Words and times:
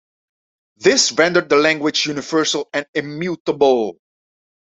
This 0.77 1.11
rendered 1.11 1.47
the 1.49 1.57
language 1.57 2.07
universal 2.07 2.67
and 2.73 2.87
immutable. 2.95 3.97